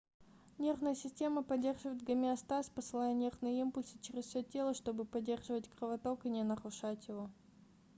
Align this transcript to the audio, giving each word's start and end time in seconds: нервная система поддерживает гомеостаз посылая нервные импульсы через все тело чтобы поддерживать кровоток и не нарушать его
нервная 0.57 0.95
система 0.95 1.43
поддерживает 1.43 2.01
гомеостаз 2.01 2.71
посылая 2.71 3.13
нервные 3.13 3.59
импульсы 3.61 3.99
через 3.99 4.25
все 4.25 4.41
тело 4.41 4.73
чтобы 4.73 5.05
поддерживать 5.05 5.69
кровоток 5.69 6.25
и 6.25 6.29
не 6.29 6.41
нарушать 6.43 7.07
его 7.07 7.29